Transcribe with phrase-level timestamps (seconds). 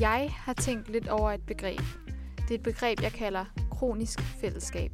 [0.00, 1.80] Jeg har tænkt lidt over et begreb.
[2.36, 4.92] Det er et begreb, jeg kalder kronisk fællesskab.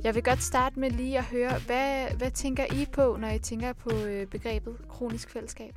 [0.00, 3.38] Jeg vil godt starte med lige at høre, hvad, hvad tænker I på, når I
[3.38, 5.74] tænker på øh, begrebet kronisk fællesskab?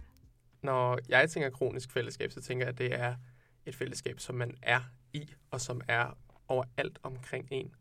[0.62, 3.16] Når jeg tænker kronisk fællesskab, så tænker jeg, at det er
[3.66, 4.82] et fællesskab, som man er
[5.14, 6.18] i, og som er
[6.48, 7.74] overalt omkring en.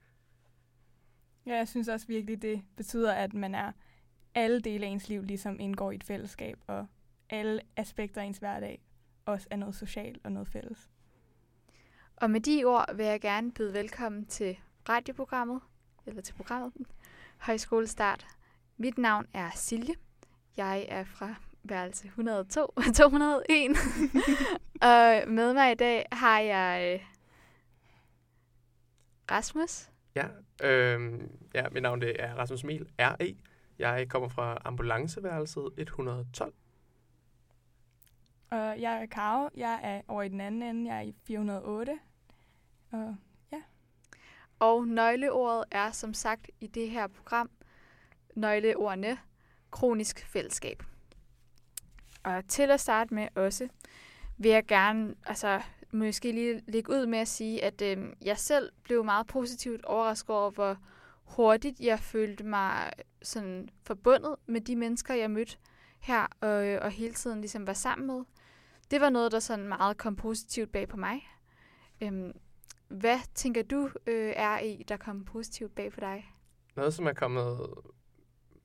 [1.47, 3.73] Ja, jeg synes også virkelig, det betyder, at man er
[4.35, 6.87] alle dele af ens liv ligesom indgår i et fællesskab, og
[7.31, 8.81] alle aspekter af ens hverdag
[9.29, 10.91] også er noget socialt og noget fælles.
[12.17, 15.61] Og med de ord vil jeg gerne byde velkommen til radioprogrammet,
[16.07, 16.73] eller til programmet
[17.47, 18.27] Højskolestart.
[18.77, 19.95] Mit navn er Silje.
[20.57, 23.77] Jeg er fra værelse 102, 201.
[24.91, 27.07] og med mig i dag har jeg øh,
[29.31, 29.91] Rasmus.
[30.15, 30.27] Ja,
[30.63, 31.21] øh,
[31.55, 33.37] ja, mit navn det er Rasmus Mil, R.E.
[33.79, 36.53] Jeg kommer fra ambulanceværelset 112.
[38.51, 39.49] Og jeg er Karo.
[39.57, 40.91] Jeg er over i den anden ende.
[40.91, 41.99] Jeg er i 408.
[42.91, 43.17] Og
[43.53, 43.63] ja.
[44.59, 47.51] Og nøgleordet er som sagt i det her program
[48.35, 49.19] nøgleordene
[49.71, 50.83] kronisk fællesskab.
[52.25, 53.69] Og til at starte med også,
[54.37, 55.63] vil jeg gerne altså,
[55.93, 60.37] måske lige lægge ud med at sige, at øh, jeg selv blev meget positivt overrasket
[60.37, 60.77] over, hvor
[61.25, 65.57] hurtigt jeg følte mig sådan forbundet med de mennesker, jeg mødte
[66.01, 68.25] her, og, og hele tiden ligesom var sammen med.
[68.91, 71.29] Det var noget, der sådan meget kom positivt bag på mig.
[72.01, 72.33] Øhm,
[72.89, 76.35] hvad tænker du øh, er i, der kom positivt bag på dig?
[76.77, 77.71] Noget, som er kommet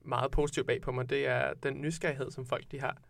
[0.00, 3.02] meget positivt bag på mig, det er den nysgerrighed, som folk de har.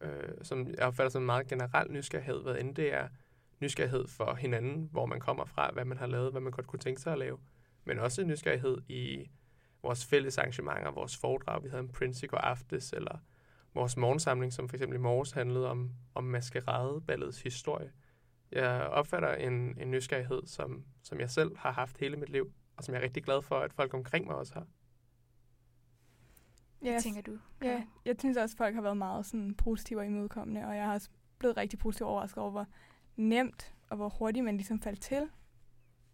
[0.00, 3.08] Øh, som jeg opfatter som en meget generel nysgerrighed, hvad end det er
[3.60, 6.80] nysgerrighed for hinanden, hvor man kommer fra, hvad man har lavet, hvad man godt kunne
[6.80, 7.38] tænke sig at lave.
[7.84, 9.30] Men også nysgerrighed i
[9.82, 11.64] vores fælles arrangementer, vores foredrag.
[11.64, 13.18] Vi havde en Prince i går aftes, eller
[13.78, 17.92] vores morgensamling, som for eksempel i morges handlede om, om maskeradeballets historie.
[18.52, 22.84] Jeg opfatter en, en nysgerrighed, som, som jeg selv har haft hele mit liv, og
[22.84, 24.66] som jeg er rigtig glad for, at folk omkring mig også har.
[26.80, 27.02] Hvad yes.
[27.02, 27.38] tænker du?
[27.62, 30.84] Ja, jeg synes også, at folk har været meget sådan, positive og imødekommende, og jeg
[30.84, 32.66] har også blevet rigtig positivt overrasket over, hvor
[33.16, 35.28] nemt og hvor hurtigt man ligesom faldt til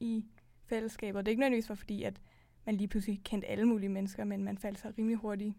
[0.01, 0.25] i
[0.67, 1.27] fællesskabet.
[1.27, 2.21] Det er ikke nødvendigvis for, fordi, at
[2.67, 5.55] man lige pludselig kendte alle mulige mennesker, men man faldt så rimelig hurtigt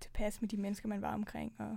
[0.00, 1.76] tilpas med de mennesker, man var omkring, og,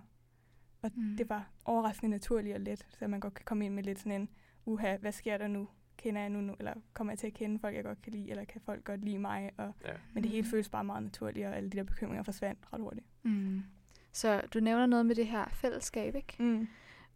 [0.81, 1.17] og mm.
[1.17, 4.21] det var overraskende naturligt og let, så man godt kan komme ind med lidt sådan
[4.21, 4.29] en,
[4.65, 5.67] uha, hvad sker der nu?
[5.97, 8.29] Kender jeg nu, nu eller kommer jeg til at kende folk, jeg godt kan lide,
[8.29, 9.51] eller kan folk godt lide mig?
[9.57, 9.93] Og, ja.
[10.13, 10.49] Men det hele mm.
[10.49, 13.05] føles bare meget naturligt, og alle de der bekymringer forsvandt ret hurtigt.
[13.23, 13.63] Mm.
[14.11, 16.35] Så du nævner noget med det her fællesskab, ikke?
[16.39, 16.67] Mm.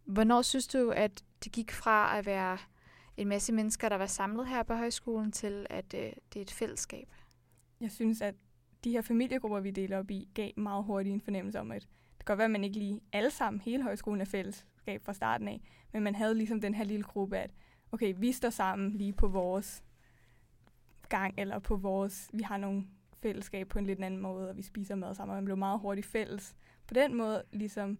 [0.04, 2.58] Hvornår synes du, at det gik fra at være
[3.16, 6.50] en masse mennesker, der var samlet her på højskolen, til at øh, det er et
[6.50, 7.08] fællesskab?
[7.80, 8.34] Jeg synes, at
[8.84, 12.18] de her familiegrupper, vi deler op i, gav meget hurtigt en fornemmelse om, at det
[12.18, 15.48] kan godt være, at man ikke lige alle sammen, hele højskolen er fællesskab fra starten
[15.48, 15.60] af,
[15.92, 17.50] men man havde ligesom den her lille gruppe, at
[17.92, 19.84] okay, vi står sammen lige på vores
[21.08, 24.62] gang, eller på vores, vi har nogle fællesskab på en lidt anden måde, og vi
[24.62, 26.56] spiser mad sammen, og man blev meget hurtigt fælles.
[26.86, 27.98] På den måde ligesom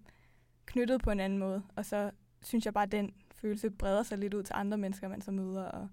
[0.67, 2.11] knyttet på en anden måde, og så
[2.43, 5.31] synes jeg bare, at den følelse breder sig lidt ud til andre mennesker, man så
[5.31, 5.89] møder, og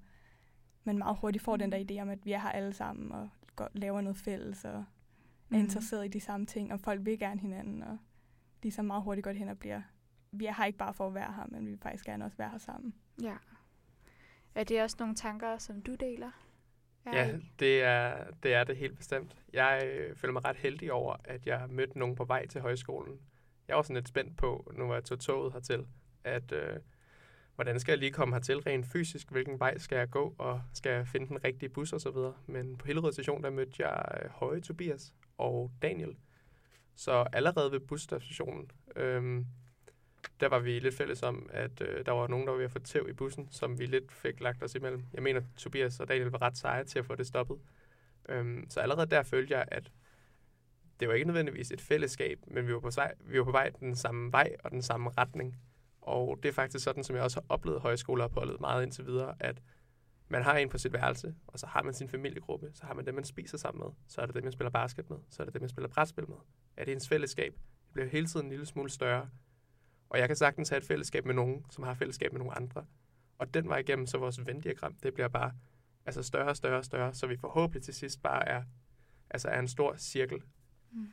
[0.83, 3.29] man meget hurtigt får den der idé om, at vi er her alle sammen, og
[3.73, 4.83] laver noget fælles, og er
[5.49, 5.57] mm.
[5.57, 7.97] interesseret i de samme ting, og folk vil gerne hinanden, og
[8.63, 9.81] ligesom meget hurtigt godt hen og bliver,
[10.31, 12.37] vi er her ikke bare for at være her, men vi vil faktisk gerne også
[12.37, 12.93] være her sammen.
[13.21, 13.35] Ja.
[14.55, 16.31] Er det også nogle tanker, som du deler?
[17.05, 19.37] Ja, det er, det er det helt bestemt.
[19.53, 23.19] Jeg øh, føler mig ret heldig over, at jeg mødte nogen på vej til højskolen.
[23.67, 25.87] Jeg var sådan lidt spændt på, nu var jeg tog toget hertil,
[26.23, 26.79] at øh,
[27.55, 30.91] hvordan skal jeg lige komme hertil rent fysisk, hvilken vej skal jeg gå, og skal
[30.91, 32.33] jeg finde den rigtige bus og så videre.
[32.45, 36.15] Men på Hillerød station, der mødte jeg øh, Høje Tobias og Daniel.
[36.95, 39.45] Så allerede ved busstationen, øhm,
[40.39, 42.71] der var vi lidt fælles om, at øh, der var nogen, der var ved at
[42.71, 45.05] få tæv i bussen, som vi lidt fik lagt os imellem.
[45.13, 47.57] Jeg mener, Tobias og Daniel var ret seje til at få det stoppet.
[48.29, 49.91] Øhm, så allerede der følte jeg, at
[50.99, 53.69] det var ikke nødvendigvis et fællesskab, men vi var på vej, vi var på vej
[53.69, 55.59] den samme vej og den samme retning.
[56.03, 59.61] Og det er faktisk sådan, som jeg også har oplevet højskoleopholdet meget indtil videre, at
[60.27, 63.05] man har en på sit værelse, og så har man sin familiegruppe, så har man
[63.05, 65.45] dem, man spiser sammen med, så er det dem, man spiller basket med, så er
[65.45, 66.38] det dem, man spiller brætspil med.
[66.77, 67.53] Er det ens fællesskab?
[67.53, 69.29] Det bliver hele tiden en lille smule større.
[70.09, 72.85] Og jeg kan sagtens have et fællesskab med nogen, som har fællesskab med nogle andre.
[73.38, 75.51] Og den var igennem, så vores vendiagram, det bliver bare
[76.06, 78.63] altså større og større og større, så vi forhåbentlig til sidst bare er,
[79.29, 80.41] altså er en stor cirkel.
[80.91, 81.07] Mm.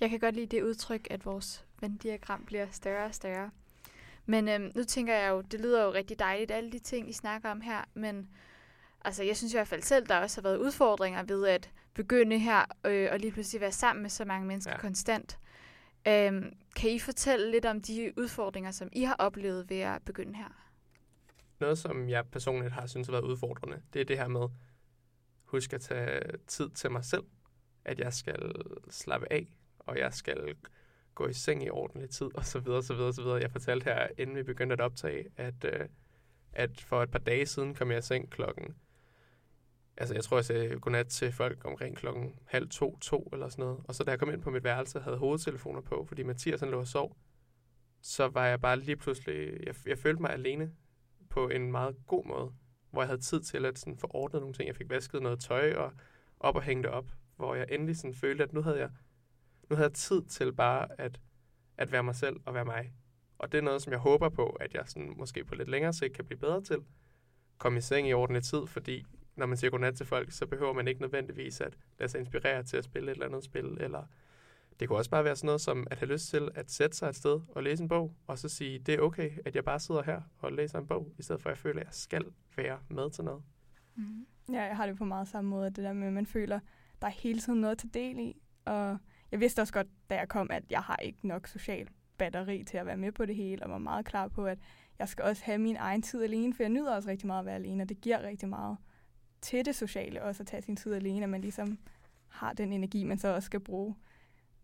[0.00, 3.50] Jeg kan godt lide det udtryk, at vores Venn-diagram bliver større og større.
[4.26, 7.12] Men øhm, nu tænker jeg jo, det lyder jo rigtig dejligt, alle de ting, I
[7.12, 8.28] snakker om her, men
[9.04, 12.38] altså, jeg synes i hvert fald selv, der også har været udfordringer ved at begynde
[12.38, 14.78] her øh, og lige pludselig være sammen med så mange mennesker ja.
[14.78, 15.38] konstant.
[16.08, 20.36] Øhm, kan I fortælle lidt om de udfordringer, som I har oplevet ved at begynde
[20.36, 20.68] her?
[21.60, 24.48] Noget, som jeg personligt har synes har været udfordrende, det er det her med,
[25.44, 27.24] husk at tage tid til mig selv,
[27.84, 28.52] at jeg skal
[28.90, 30.54] slappe af, og jeg skal
[31.14, 33.40] gå i seng i ordentlig tid, og så videre, så videre, så videre.
[33.40, 35.88] Jeg fortalte her, inden vi begyndte at optage, at, øh,
[36.52, 38.74] at for et par dage siden kom jeg i seng klokken
[39.96, 43.64] altså jeg tror, jeg sagde godnat til folk omkring klokken halv to, to eller sådan
[43.64, 43.80] noget.
[43.88, 46.60] Og så da jeg kom ind på mit værelse og havde hovedtelefoner på, fordi Mathias
[46.60, 47.16] han lå og sov,
[48.02, 50.72] så var jeg bare lige pludselig, jeg, jeg følte mig alene
[51.30, 52.52] på en meget god måde,
[52.90, 54.66] hvor jeg havde tid til at sådan, få ordnet nogle ting.
[54.66, 55.92] Jeg fik vasket noget tøj og
[56.40, 57.06] op og hænge det op,
[57.36, 58.90] hvor jeg endelig sådan følte, at nu havde jeg,
[59.70, 61.20] nu havde jeg tid til bare at,
[61.78, 62.92] at være mig selv og være mig.
[63.38, 65.92] Og det er noget, som jeg håber på, at jeg sådan, måske på lidt længere
[65.92, 66.78] sigt kan blive bedre til.
[67.58, 69.04] Komme i seng i ordentlig tid, fordi
[69.36, 72.62] når man siger godnat til folk, så behøver man ikke nødvendigvis at lade sig inspirere
[72.62, 74.06] til at spille et eller andet spil, eller
[74.80, 77.08] det kunne også bare være sådan noget som at have lyst til at sætte sig
[77.08, 79.80] et sted og læse en bog, og så sige, det er okay, at jeg bare
[79.80, 82.24] sidder her og læser en bog, i stedet for at jeg føler, at jeg skal
[82.56, 83.42] være med til noget.
[83.94, 84.26] Mm.
[84.52, 86.60] Ja, jeg har det på meget samme måde, det der med, at man føler,
[87.02, 88.98] der er hele tiden noget at tage del i, og
[89.34, 91.88] jeg vidste også godt, da jeg kom, at jeg har ikke nok social
[92.18, 94.58] batteri til at være med på det hele, og var meget klar på, at
[94.98, 97.46] jeg skal også have min egen tid alene, for jeg nyder også rigtig meget at
[97.46, 98.76] være alene, og det giver rigtig meget
[99.40, 101.78] til det sociale, også at tage sin tid alene, at man ligesom
[102.28, 103.94] har den energi, man så også skal bruge.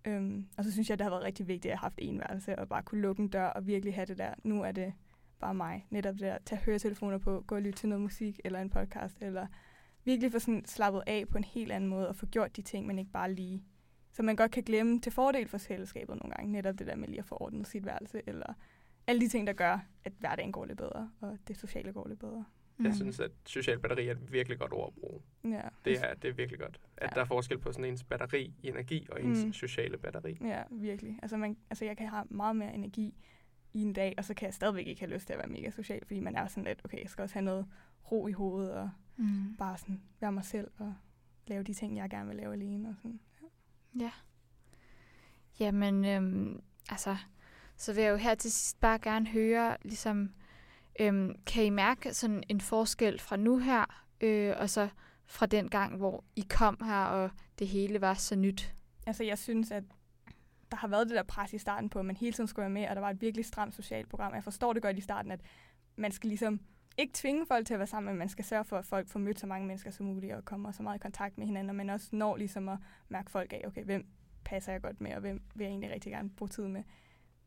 [0.04, 2.58] Øhm, og så synes jeg, det har været rigtig vigtigt at have haft en værelse,
[2.58, 4.92] og bare kunne lukke en dør og virkelig have det der, nu er det
[5.40, 5.86] bare mig.
[5.90, 9.16] Netop det der, tage høretelefoner på, gå og lytte til noget musik, eller en podcast,
[9.20, 9.46] eller
[10.04, 12.86] virkelig få sådan slappet af på en helt anden måde, og få gjort de ting,
[12.86, 13.62] man ikke bare lige
[14.12, 16.52] så man godt kan glemme til fordel for selskabet nogle gange.
[16.52, 18.54] Netop det der med lige at få ordnet sit værelse, eller
[19.06, 22.18] alle de ting, der gør, at hverdagen går lidt bedre, og det sociale går lidt
[22.18, 22.44] bedre.
[22.76, 22.86] Mm.
[22.86, 25.20] Jeg synes, at social batteri er et virkelig godt ord at bruge.
[25.44, 25.68] Ja.
[25.84, 26.80] Det er, det er virkelig godt.
[26.96, 27.14] At ja.
[27.14, 29.52] der er forskel på sådan ens batteri i energi og ens mm.
[29.52, 30.38] sociale batteri.
[30.40, 31.18] Ja, virkelig.
[31.22, 33.14] Altså, man, altså jeg kan have meget mere energi
[33.72, 35.70] i en dag, og så kan jeg stadigvæk ikke have lyst til at være mega
[35.70, 37.66] social, fordi man er sådan lidt, okay, jeg skal også have noget
[38.12, 39.56] ro i hovedet, og mm.
[39.58, 40.94] bare sådan være mig selv, og
[41.46, 42.88] lave de ting, jeg gerne vil lave alene.
[42.88, 43.20] Og sådan.
[43.98, 44.10] Ja.
[45.60, 47.16] Jamen, øhm, altså,
[47.76, 50.30] så vil jeg jo her til sidst bare gerne høre, ligesom,
[51.00, 54.88] øhm, kan I mærke sådan en forskel fra nu her, øh, og så
[55.26, 58.74] fra den gang, hvor I kom her, og det hele var så nyt?
[59.06, 59.84] Altså, jeg synes, at
[60.70, 62.70] der har været det der pres i starten på, at man hele tiden skulle være
[62.70, 64.34] med, og der var et virkelig stramt socialt program.
[64.34, 65.40] Jeg forstår det godt i starten, at
[65.96, 66.60] man skal ligesom
[66.98, 69.20] ikke tvinge folk til at være sammen, men man skal sørge for, at folk får
[69.20, 71.76] mødt så mange mennesker som muligt, og kommer så meget i kontakt med hinanden, og
[71.76, 72.78] man også når ligesom at
[73.08, 74.06] mærke folk af, okay, hvem
[74.44, 76.82] passer jeg godt med, og hvem vil jeg egentlig rigtig gerne bruge tid med.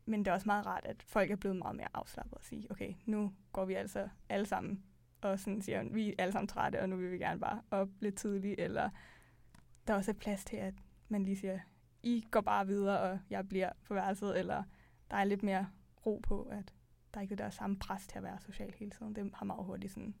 [0.06, 2.70] Men det er også meget rart, at folk er blevet meget mere afslappet og sige,
[2.70, 4.84] okay, nu går vi altså alle sammen
[5.24, 7.88] og sådan siger, vi er alle sammen trætte, og nu vil vi gerne bare op
[8.00, 8.90] lidt tidligt, eller
[9.86, 10.74] der er også et plads til, at
[11.08, 11.58] man lige siger,
[12.02, 14.62] I går bare videre, og jeg bliver på værelset, eller
[15.10, 15.66] der er lidt mere
[16.06, 16.74] ro på, at
[17.14, 19.16] der er ikke det der samme pres til at være social hele tiden.
[19.16, 20.14] Det har meget hurtigt sådan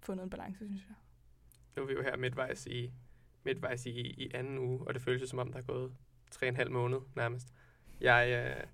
[0.00, 0.94] fundet en balance, synes jeg.
[1.76, 2.92] Nu er vi jo her midtvejs i,
[3.44, 5.92] midtvejs i, i anden uge, og det føles som om, der er gået
[6.30, 7.48] tre og en halv måned nærmest.
[8.00, 8.66] Jeg, øh,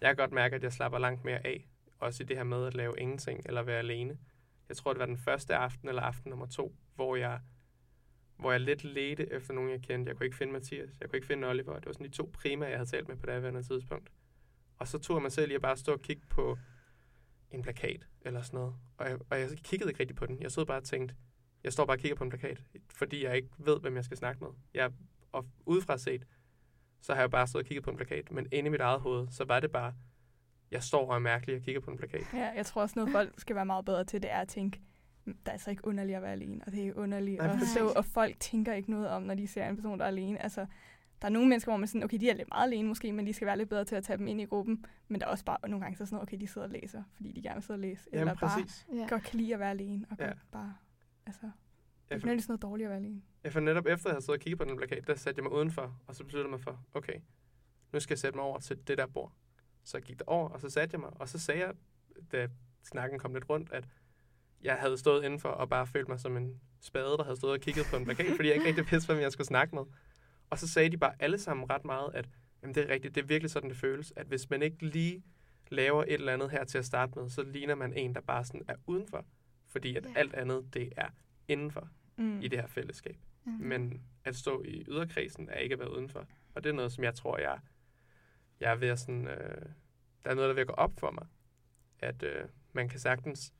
[0.00, 2.66] jeg kan godt mærke, at jeg slapper langt mere af, også i det her med
[2.66, 4.18] at lave ingenting eller være alene.
[4.68, 7.40] Jeg tror, det var den første aften eller aften nummer to, hvor jeg,
[8.36, 10.08] hvor jeg lidt ledte efter nogen, jeg kendte.
[10.08, 11.74] Jeg kunne ikke finde Mathias, jeg kunne ikke finde Oliver.
[11.74, 14.10] Det var sådan de to primære, jeg havde talt med på det her tidspunkt.
[14.78, 16.58] Og så tog jeg mig selv lige at bare stå og kigge på
[17.50, 18.74] en plakat eller sådan noget.
[18.98, 20.42] Og jeg, og jeg kiggede ikke rigtig på den.
[20.42, 21.14] Jeg stod bare og tænkte,
[21.64, 24.16] jeg står bare og kigger på en plakat, fordi jeg ikke ved, hvem jeg skal
[24.16, 24.50] snakke med.
[24.74, 24.92] Jeg,
[25.32, 26.26] og udefra set,
[27.00, 28.30] så har jeg bare stået og kigget på en plakat.
[28.32, 29.94] Men inde i mit eget hoved, så var det bare,
[30.70, 32.26] jeg står og er mærkelig og kigger på en plakat.
[32.34, 34.80] Ja, jeg tror også noget, folk skal være meget bedre til, det er at tænke,
[35.24, 37.50] hmm, der er altså ikke underligt at være alene, og det er ikke underligt at
[37.74, 40.42] stå, og folk tænker ikke noget om, når de ser en person, der er alene.
[40.42, 40.66] Altså,
[41.22, 43.26] der er nogle mennesker, hvor man sådan, okay, de er lidt meget alene måske, men
[43.26, 44.84] de skal være lidt bedre til at tage dem ind i gruppen.
[45.08, 47.02] Men der er også bare nogle gange så sådan noget, okay, de sidder og læser,
[47.14, 48.08] fordi de gerne vil sidde og læse.
[48.12, 48.86] Jamen, eller præcis.
[48.88, 49.06] bare ja.
[49.08, 50.26] godt kan lide at være alene, og ja.
[50.26, 50.74] godt bare,
[51.26, 51.50] altså,
[52.08, 53.22] det er ikke sådan noget dårligt at være alene.
[53.44, 55.44] Ja, for netop efter at have stået og kigget på den plakat, der satte jeg
[55.44, 57.20] mig udenfor, og så besluttede jeg mig for, okay,
[57.92, 59.32] nu skal jeg sætte mig over til det der bord.
[59.84, 61.74] Så jeg gik derover, og så satte jeg mig, og så sagde jeg,
[62.32, 62.48] da
[62.82, 63.88] snakken kom lidt rundt, at
[64.62, 67.60] jeg havde stået indenfor og bare følt mig som en spade, der havde stået og
[67.60, 69.82] kigget på en plakat, fordi jeg ikke rigtig vidste, hvem jeg skulle snakke med.
[70.50, 72.28] Og så sagde de bare alle sammen ret meget, at
[72.62, 75.22] jamen, det er rigtigt, det er virkelig sådan, det føles, at hvis man ikke lige
[75.70, 78.44] laver et eller andet her til at starte med, så ligner man en, der bare
[78.44, 79.24] sådan er udenfor.
[79.66, 80.16] Fordi at yeah.
[80.16, 81.08] alt andet, det er
[81.48, 82.40] indenfor mm.
[82.40, 83.16] i det her fællesskab.
[83.44, 83.52] Mm.
[83.52, 86.26] Men at stå i yderkredsen er ikke at være udenfor.
[86.54, 87.58] Og det er noget, som jeg tror, jeg,
[88.60, 89.26] jeg er ved at sådan...
[89.26, 89.66] Øh,
[90.24, 91.26] der er noget, der vil gå op for mig.
[91.98, 93.52] At øh, man kan sagtens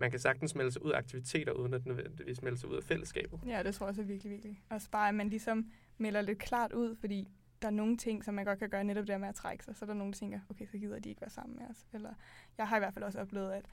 [0.00, 2.82] man kan sagtens melde sig ud af aktiviteter, uden at nødvendigvis melde sig ud af
[2.84, 3.40] fællesskabet.
[3.46, 4.62] Ja, det tror jeg også er virkelig, virkelig.
[4.70, 7.28] Og bare, at man ligesom melder lidt klart ud, fordi
[7.62, 9.76] der er nogle ting, som man godt kan gøre netop der med at trække sig.
[9.76, 11.86] Så er der nogen, der tænker, okay, så gider de ikke være sammen med os.
[11.92, 12.14] Eller
[12.58, 13.64] jeg har i hvert fald også oplevet, at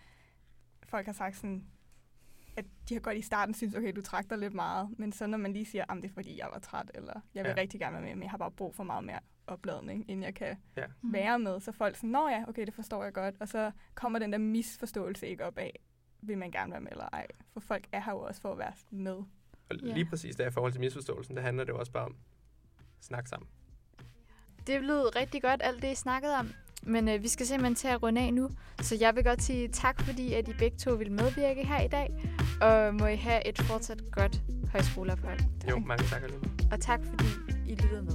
[0.83, 1.65] folk har sagt sådan,
[2.57, 5.27] at de har godt i starten synes, okay, du trækker dig lidt meget, men så
[5.27, 7.55] når man lige siger, at det er fordi, jeg var træt, eller jeg vil Ja.
[7.55, 7.61] ja.
[7.61, 10.35] rigtig gerne være med, men jeg har bare brug for meget mere opladning, inden jeg
[10.35, 10.83] kan Ja.
[11.03, 11.59] være med.
[11.59, 13.35] Så folk sådan, nå ja, okay, det forstår jeg godt.
[13.39, 15.79] Og så kommer den der misforståelse ikke op af,
[16.27, 17.27] vil man gerne være med eller ej.
[17.53, 19.15] For folk er her jo også for at være med.
[19.69, 19.93] Og Ja.
[19.93, 22.15] lige præcis der i forhold til misforståelsen, der handler det jo også bare om
[23.01, 23.47] snak sammen.
[24.67, 26.49] Det blev rigtig godt, alt det I snakkede om.
[26.83, 28.49] Men øh, vi skal simpelthen til at runde af nu.
[28.81, 31.87] Så jeg vil godt sige tak, fordi at I begge to vil medvirke her i
[31.87, 32.07] dag.
[32.61, 34.41] Og må I have et fortsat godt
[34.71, 35.39] højskoleophold.
[35.69, 36.43] Jo, mange tak, Aline.
[36.71, 37.25] Og tak, fordi
[37.67, 38.13] I lyttede med.